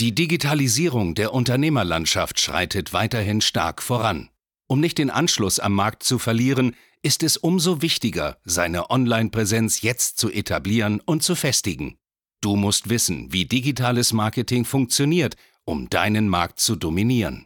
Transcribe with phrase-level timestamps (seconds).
[0.00, 4.30] Die Digitalisierung der Unternehmerlandschaft schreitet weiterhin stark voran.
[4.66, 10.18] Um nicht den Anschluss am Markt zu verlieren, ist es umso wichtiger, seine Online-Präsenz jetzt
[10.18, 11.98] zu etablieren und zu festigen.
[12.40, 15.36] Du musst wissen, wie digitales Marketing funktioniert,
[15.66, 17.44] um deinen Markt zu dominieren.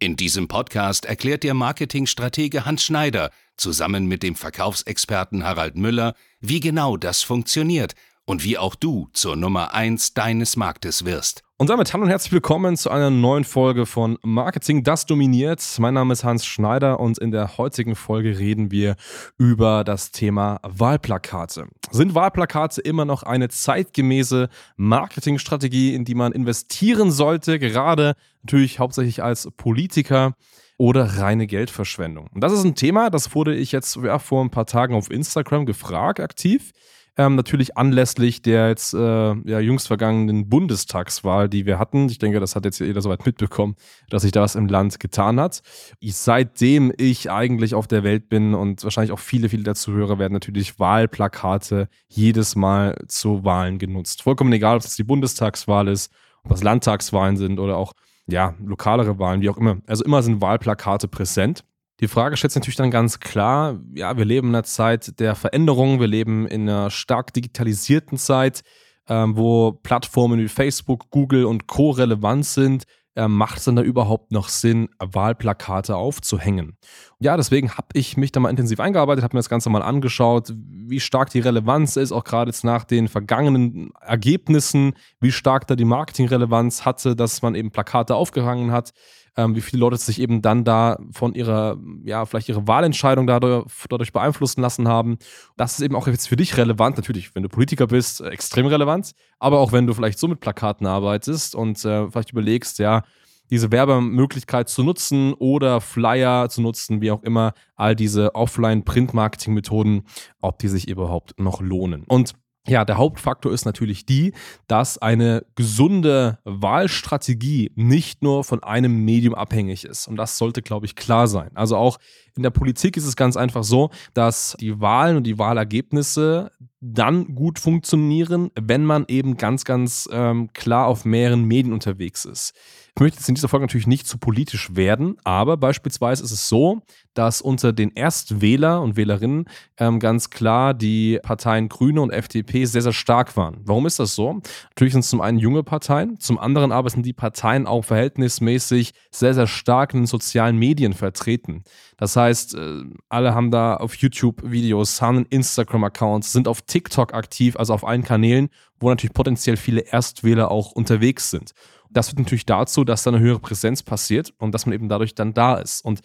[0.00, 6.58] In diesem Podcast erklärt dir Marketingstratege Hans Schneider zusammen mit dem Verkaufsexperten Harald Müller, wie
[6.58, 7.94] genau das funktioniert
[8.24, 11.42] und wie auch du zur Nummer 1 deines Marktes wirst.
[11.58, 15.62] Und damit hallo und herzlich willkommen zu einer neuen Folge von Marketing, das dominiert.
[15.78, 18.96] Mein Name ist Hans Schneider und in der heutigen Folge reden wir
[19.38, 21.68] über das Thema Wahlplakate.
[21.92, 29.22] Sind Wahlplakate immer noch eine zeitgemäße Marketingstrategie, in die man investieren sollte, gerade natürlich hauptsächlich
[29.22, 30.34] als Politiker?
[30.78, 32.26] oder reine Geldverschwendung.
[32.34, 35.12] Und das ist ein Thema, das wurde ich jetzt ja, vor ein paar Tagen auf
[35.12, 36.72] Instagram gefragt, aktiv.
[37.18, 42.08] Ähm, natürlich anlässlich der jetzt äh, ja, jüngst vergangenen Bundestagswahl, die wir hatten.
[42.08, 43.74] Ich denke, das hat jetzt jeder soweit mitbekommen,
[44.08, 45.60] dass sich da was im Land getan hat.
[46.00, 50.18] Ich, seitdem ich eigentlich auf der Welt bin und wahrscheinlich auch viele, viele der Zuhörer
[50.18, 54.22] werden natürlich Wahlplakate jedes Mal zu Wahlen genutzt.
[54.22, 56.10] Vollkommen egal, ob es die Bundestagswahl ist,
[56.44, 57.92] ob das Landtagswahlen sind oder auch
[58.26, 59.78] ja, lokalere Wahlen, wie auch immer.
[59.86, 61.62] Also immer sind Wahlplakate präsent.
[62.02, 65.36] Die Frage stellt sich natürlich dann ganz klar, ja, wir leben in einer Zeit der
[65.36, 68.62] Veränderung, wir leben in einer stark digitalisierten Zeit,
[69.08, 71.90] ähm, wo Plattformen wie Facebook, Google und Co.
[71.90, 72.84] relevant sind.
[73.14, 76.76] Äh, macht es denn da überhaupt noch Sinn, Wahlplakate aufzuhängen?
[77.20, 80.52] Ja, deswegen habe ich mich da mal intensiv eingearbeitet, habe mir das Ganze mal angeschaut,
[80.56, 85.76] wie stark die Relevanz ist, auch gerade jetzt nach den vergangenen Ergebnissen, wie stark da
[85.76, 88.92] die Marketingrelevanz hatte, dass man eben Plakate aufgehangen hat
[89.36, 93.66] ähm, wie viele Leute sich eben dann da von ihrer, ja, vielleicht ihre Wahlentscheidung dadurch,
[93.88, 95.18] dadurch beeinflussen lassen haben.
[95.56, 98.66] Das ist eben auch jetzt für dich relevant, natürlich, wenn du Politiker bist, äh, extrem
[98.66, 103.02] relevant, aber auch wenn du vielleicht so mit Plakaten arbeitest und äh, vielleicht überlegst, ja,
[103.50, 110.04] diese Werbemöglichkeit zu nutzen oder Flyer zu nutzen, wie auch immer, all diese Offline-Print-Marketing-Methoden,
[110.40, 112.04] ob die sich überhaupt noch lohnen.
[112.08, 112.32] Und
[112.66, 114.32] ja, der Hauptfaktor ist natürlich die,
[114.68, 120.06] dass eine gesunde Wahlstrategie nicht nur von einem Medium abhängig ist.
[120.06, 121.50] Und das sollte, glaube ich, klar sein.
[121.54, 121.98] Also auch
[122.36, 126.52] in der Politik ist es ganz einfach so, dass die Wahlen und die Wahlergebnisse
[126.84, 132.54] dann gut funktionieren, wenn man eben ganz, ganz ähm, klar auf mehreren Medien unterwegs ist.
[132.94, 136.48] Ich möchte jetzt in dieser Folge natürlich nicht zu politisch werden, aber beispielsweise ist es
[136.48, 136.82] so,
[137.14, 139.46] dass unter den Erstwähler und Wählerinnen
[139.78, 143.60] ähm, ganz klar die Parteien Grüne und FDP sehr, sehr stark waren.
[143.64, 144.42] Warum ist das so?
[144.70, 148.92] Natürlich sind es zum einen junge Parteien, zum anderen aber sind die Parteien auch verhältnismäßig
[149.10, 151.62] sehr, sehr stark in den sozialen Medien vertreten.
[152.02, 157.54] Das heißt, äh, alle haben da auf YouTube Videos, haben Instagram-Accounts, sind auf TikTok aktiv,
[157.56, 158.48] also auf allen Kanälen,
[158.80, 161.52] wo natürlich potenziell viele Erstwähler auch unterwegs sind.
[161.90, 165.14] Das führt natürlich dazu, dass da eine höhere Präsenz passiert und dass man eben dadurch
[165.14, 165.84] dann da ist.
[165.84, 166.00] Und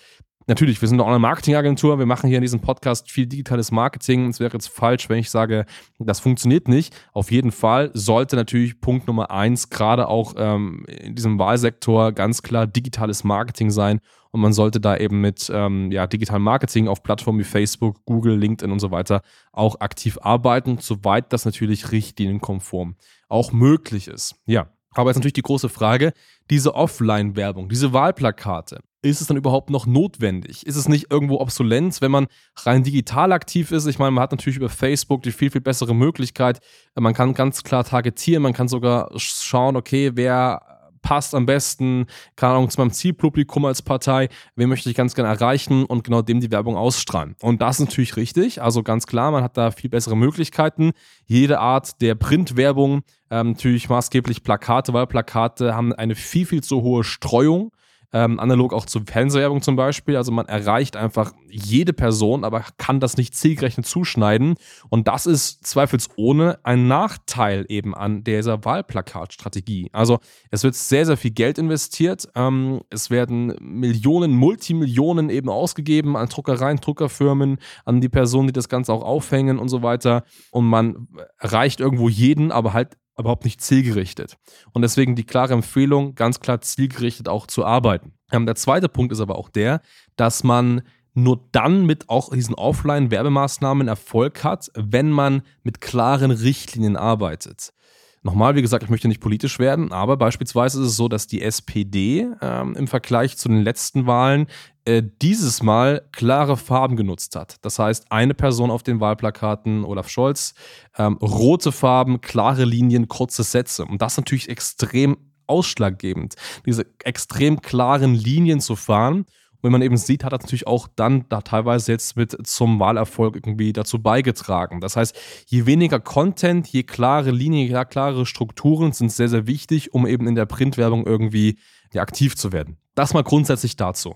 [0.47, 4.27] natürlich, wir sind auch eine Marketingagentur, wir machen hier in diesem Podcast viel digitales Marketing.
[4.27, 5.65] Es wäre jetzt falsch, wenn ich sage,
[5.99, 6.95] das funktioniert nicht.
[7.13, 12.41] Auf jeden Fall sollte natürlich Punkt Nummer eins, gerade auch ähm, in diesem Wahlsektor, ganz
[12.41, 13.99] klar digitales Marketing sein.
[14.31, 18.37] Und man sollte da eben mit ähm, ja, digitalem Marketing auf Plattformen wie Facebook, Google,
[18.37, 19.21] LinkedIn und so weiter
[19.51, 22.95] auch aktiv arbeiten, soweit das natürlich richtlinienkonform
[23.29, 24.35] auch möglich ist.
[24.45, 26.13] Ja, aber jetzt natürlich die große Frage,
[26.49, 30.65] diese Offline-Werbung, diese Wahlplakate, ist es dann überhaupt noch notwendig?
[30.65, 32.27] Ist es nicht irgendwo obsolent, wenn man
[32.57, 33.85] rein digital aktiv ist?
[33.85, 36.59] Ich meine, man hat natürlich über Facebook die viel, viel bessere Möglichkeit.
[36.95, 40.61] Man kann ganz klar targetieren, man kann sogar schauen, okay, wer
[41.07, 45.29] passt am besten, keine Ahnung, zu meinem Zielpublikum als Partei, wen möchte ich ganz gerne
[45.29, 47.35] erreichen und genau dem die Werbung ausstrahlen.
[47.41, 50.91] Und das ist natürlich richtig, also ganz klar, man hat da viel bessere Möglichkeiten.
[51.25, 56.81] Jede Art der Printwerbung, ähm, natürlich maßgeblich Plakate, weil Plakate haben eine viel, viel zu
[56.81, 57.71] hohe Streuung
[58.13, 60.15] ähm, analog auch zur Fernsehwerbung zum Beispiel.
[60.15, 64.55] Also man erreicht einfach jede Person, aber kann das nicht zielgerechnet zuschneiden.
[64.89, 69.89] Und das ist zweifelsohne ein Nachteil eben an dieser Wahlplakatstrategie.
[69.91, 70.19] Also
[70.51, 72.29] es wird sehr, sehr viel Geld investiert.
[72.35, 78.69] Ähm, es werden Millionen, Multimillionen eben ausgegeben an Druckereien, Druckerfirmen, an die Personen, die das
[78.69, 80.23] Ganze auch aufhängen und so weiter.
[80.51, 81.07] Und man
[81.39, 84.37] erreicht irgendwo jeden, aber halt überhaupt nicht zielgerichtet.
[84.73, 88.13] Und deswegen die klare Empfehlung, ganz klar zielgerichtet auch zu arbeiten.
[88.31, 89.81] Ähm, der zweite Punkt ist aber auch der,
[90.15, 90.81] dass man
[91.13, 97.73] nur dann mit auch diesen Offline-Werbemaßnahmen Erfolg hat, wenn man mit klaren Richtlinien arbeitet.
[98.21, 101.41] Nochmal, wie gesagt, ich möchte nicht politisch werden, aber beispielsweise ist es so, dass die
[101.41, 104.47] SPD ähm, im Vergleich zu den letzten Wahlen
[104.87, 107.57] äh, dieses Mal klare Farben genutzt hat.
[107.61, 110.53] Das heißt, eine Person auf den Wahlplakaten, Olaf Scholz,
[110.97, 113.85] ähm, rote Farben, klare Linien, kurze Sätze.
[113.85, 116.35] Und das natürlich extrem ausschlaggebend,
[116.65, 119.25] diese extrem klaren Linien zu fahren
[119.61, 123.35] wenn man eben sieht, hat das natürlich auch dann da teilweise jetzt mit zum Wahlerfolg
[123.35, 124.81] irgendwie dazu beigetragen.
[124.81, 125.17] Das heißt,
[125.47, 130.27] je weniger Content, je klare Linien, je klare Strukturen sind sehr, sehr wichtig, um eben
[130.27, 131.57] in der Printwerbung irgendwie
[131.91, 132.77] ja, aktiv zu werden.
[132.95, 134.15] Das mal grundsätzlich dazu.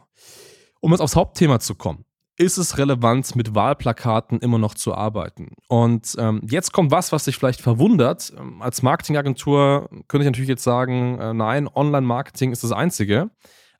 [0.82, 2.06] Um jetzt aufs Hauptthema zu kommen
[2.42, 5.52] ist es relevant, mit Wahlplakaten immer noch zu arbeiten.
[5.68, 8.34] Und ähm, jetzt kommt was, was dich vielleicht verwundert.
[8.38, 13.30] Ähm, als Marketingagentur könnte ich natürlich jetzt sagen, äh, nein, Online-Marketing ist das Einzige.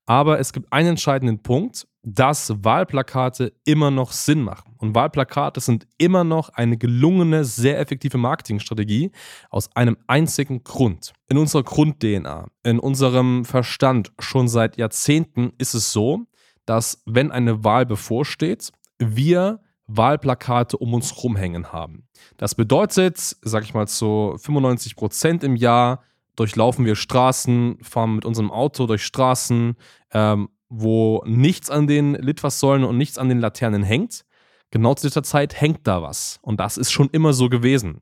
[0.06, 4.74] Aber es gibt einen entscheidenden Punkt, dass Wahlplakate immer noch Sinn machen.
[4.78, 9.12] Und Wahlplakate sind immer noch eine gelungene, sehr effektive Marketingstrategie
[9.50, 11.14] aus einem einzigen Grund.
[11.30, 16.26] In unserer Grund-DNA, in unserem Verstand schon seit Jahrzehnten ist es so,
[16.72, 22.08] dass wenn eine Wahl bevorsteht, wir Wahlplakate um uns rumhängen haben.
[22.38, 26.02] Das bedeutet, sag ich mal, zu 95 Prozent im Jahr
[26.38, 29.76] durchlaufen wir Straßen, fahren mit unserem Auto durch Straßen,
[30.14, 34.24] ähm, wo nichts an den Litfaßsäulen und nichts an den Laternen hängt.
[34.70, 36.40] Genau zu dieser Zeit hängt da was.
[36.42, 38.00] Und das ist schon immer so gewesen.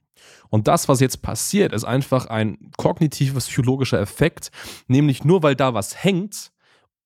[0.49, 4.51] Und das, was jetzt passiert, ist einfach ein kognitiver psychologischer Effekt,
[4.87, 6.51] nämlich nur weil da was hängt,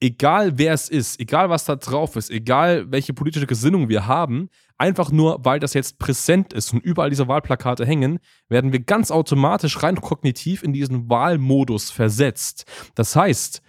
[0.03, 4.49] egal wer es ist, egal was da drauf ist, egal welche politische Gesinnung wir haben,
[4.77, 8.19] einfach nur weil das jetzt präsent ist und überall diese Wahlplakate hängen,
[8.49, 12.65] werden wir ganz automatisch rein kognitiv in diesen Wahlmodus versetzt.
[12.95, 13.61] Das heißt,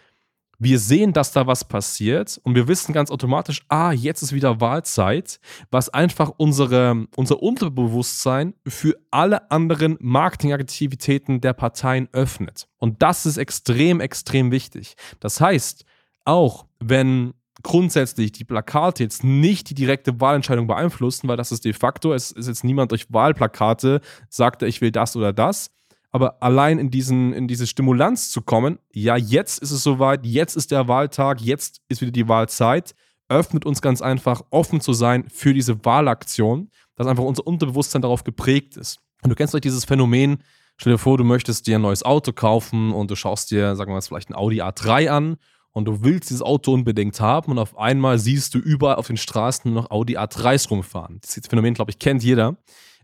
[0.58, 4.60] wir sehen, dass da was passiert und wir wissen ganz automatisch, ah, jetzt ist wieder
[4.60, 5.38] Wahlzeit,
[5.70, 12.66] was einfach unsere, unser Unterbewusstsein für alle anderen Marketingaktivitäten der Parteien öffnet.
[12.78, 14.94] Und das ist extrem, extrem wichtig.
[15.20, 15.84] Das heißt,
[16.24, 21.72] auch wenn grundsätzlich die Plakate jetzt nicht die direkte Wahlentscheidung beeinflussen, weil das ist de
[21.72, 25.70] facto, es ist jetzt niemand durch Wahlplakate, sagte, ich will das oder das.
[26.12, 30.56] Aber allein in, diesen, in diese Stimulanz zu kommen, ja, jetzt ist es soweit, jetzt
[30.56, 32.94] ist der Wahltag, jetzt ist wieder die Wahlzeit,
[33.28, 38.22] öffnet uns ganz einfach, offen zu sein für diese Wahlaktion, dass einfach unser Unterbewusstsein darauf
[38.22, 39.00] geprägt ist.
[39.22, 40.38] Und du kennst vielleicht dieses Phänomen,
[40.76, 43.90] stell dir vor, du möchtest dir ein neues Auto kaufen und du schaust dir, sagen
[43.90, 45.36] wir mal, vielleicht ein Audi A3 an
[45.74, 49.16] und du willst dieses Auto unbedingt haben und auf einmal siehst du überall auf den
[49.16, 51.20] Straßen noch Audi A3s rumfahren.
[51.20, 52.56] Das Phänomen, glaube ich, kennt jeder.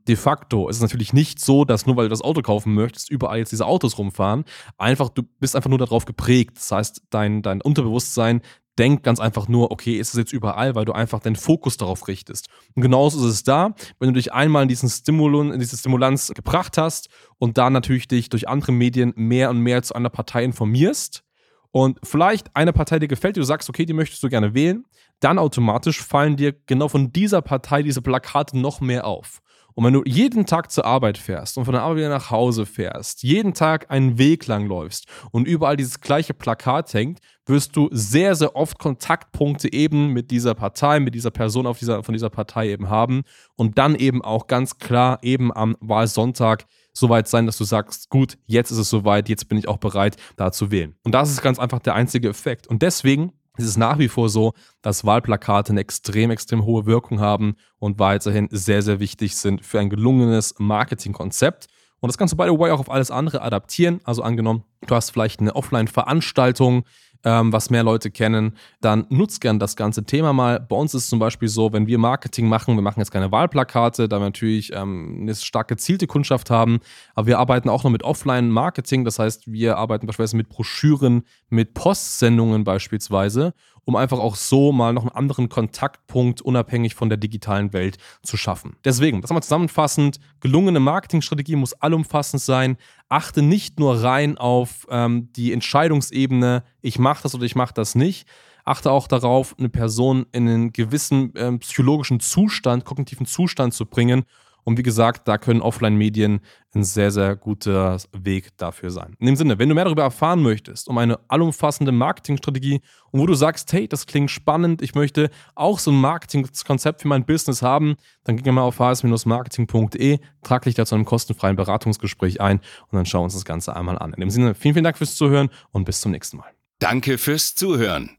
[0.09, 3.11] De facto ist es natürlich nicht so, dass nur weil du das Auto kaufen möchtest,
[3.11, 4.45] überall jetzt diese Autos rumfahren.
[4.79, 6.57] Einfach, du bist einfach nur darauf geprägt.
[6.57, 8.41] Das heißt, dein, dein Unterbewusstsein
[8.79, 12.09] denkt ganz einfach nur, okay, ist es jetzt überall, weil du einfach deinen Fokus darauf
[12.09, 12.49] richtest.
[12.75, 16.33] Und genauso ist es da, wenn du dich einmal in diesen Stimulun, in diese Stimulanz
[16.35, 20.45] gebracht hast und da natürlich dich durch andere Medien mehr und mehr zu einer Partei
[20.45, 21.25] informierst,
[21.73, 24.85] und vielleicht eine Partei dir gefällt, die du sagst, okay, die möchtest du gerne wählen,
[25.21, 29.41] dann automatisch fallen dir genau von dieser Partei diese Plakate noch mehr auf.
[29.75, 32.67] Und wenn du jeden Tag zur Arbeit fährst und von der Arbeit wieder nach Hause
[32.67, 37.89] fährst, jeden Tag einen Weg lang läufst und überall dieses gleiche Plakat hängt, wirst du
[37.93, 42.31] sehr, sehr oft Kontaktpunkte eben mit dieser Partei, mit dieser Person auf dieser, von dieser
[42.31, 43.23] Partei eben haben
[43.57, 48.11] und dann eben auch ganz klar eben am Wahlsonntag so weit sein, dass du sagst,
[48.11, 50.97] gut, jetzt ist es soweit, jetzt bin ich auch bereit, da zu wählen.
[51.05, 52.67] Und das ist ganz einfach der einzige Effekt.
[52.67, 57.21] Und deswegen ist es nach wie vor so, dass Wahlplakate eine extrem, extrem hohe Wirkung
[57.21, 61.67] haben und weiterhin sehr, sehr wichtig sind für ein gelungenes Marketingkonzept.
[62.01, 64.01] Und das kannst du, by the way, auch auf alles andere adaptieren.
[64.05, 66.85] Also angenommen, du hast vielleicht eine Offline-Veranstaltung,
[67.25, 70.61] ähm, was mehr Leute kennen, dann nutzt gern das ganze Thema mal.
[70.61, 73.31] Bei uns ist es zum Beispiel so, wenn wir Marketing machen, wir machen jetzt keine
[73.31, 76.81] Wahlplakate, da wir natürlich ähm, eine stark gezielte Kundschaft haben,
[77.15, 81.75] aber wir arbeiten auch noch mit Offline-Marketing, das heißt, wir arbeiten beispielsweise mit Broschüren, mit
[81.75, 87.73] Postsendungen beispielsweise um einfach auch so mal noch einen anderen Kontaktpunkt unabhängig von der digitalen
[87.73, 88.77] Welt zu schaffen.
[88.85, 92.77] Deswegen, das mal zusammenfassend, gelungene Marketingstrategie muss allumfassend sein.
[93.11, 97.95] Achte nicht nur rein auf ähm, die Entscheidungsebene, ich mache das oder ich mache das
[97.95, 98.27] nicht.
[98.65, 104.25] Achte auch darauf, eine Person in einen gewissen ähm, psychologischen Zustand, kognitiven Zustand zu bringen
[104.65, 106.41] und wie gesagt, da können Offline-Medien
[106.75, 109.17] ein sehr, sehr guter Weg dafür sein.
[109.19, 113.27] In dem Sinne, wenn du mehr darüber erfahren möchtest, um eine allumfassende Marketingstrategie und wo
[113.27, 117.63] du sagst, hey, das klingt spannend, ich möchte auch so ein Marketingkonzept für mein Business
[117.63, 122.97] haben, dann geh mal auf hs-marketing.de, trag dich da zu einem kostenfreien Beratungsgespräch ein und
[122.97, 124.13] dann schauen wir uns das Ganze einmal an.
[124.15, 126.51] In dem Sinne, vielen, vielen Dank fürs Zuhören und bis zum nächsten Mal.
[126.79, 128.17] Danke fürs Zuhören.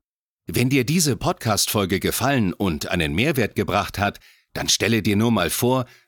[0.47, 4.19] Wenn dir diese Podcast-Folge gefallen und einen Mehrwert gebracht hat,
[4.53, 5.85] dann stelle dir nur mal vor,